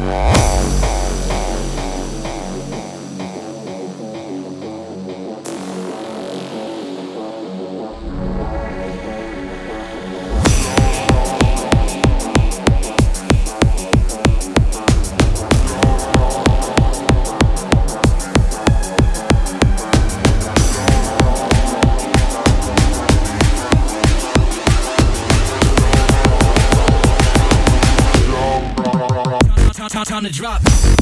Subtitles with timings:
[0.00, 0.43] Wow.
[29.88, 30.93] time, time, time to drop.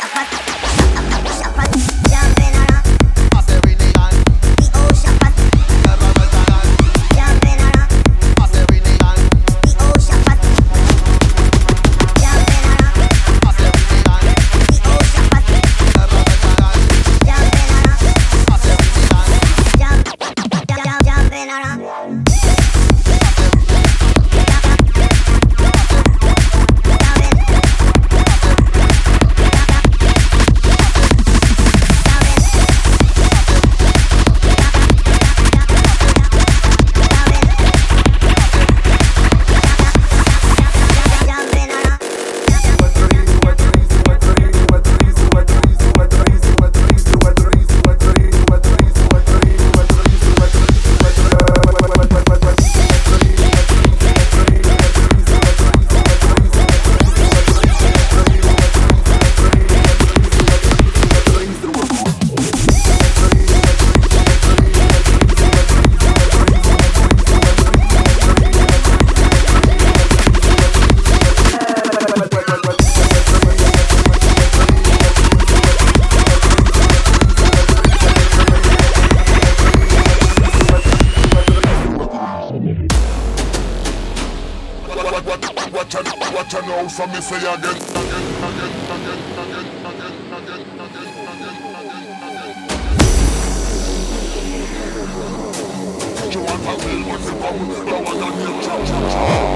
[0.00, 0.49] しゃ
[86.40, 91.60] what you know from me say again, again, again, again, again, again, again, again, again,
[92.00, 92.60] again.
[96.32, 99.49] You want a will, but you come, the one that you trust.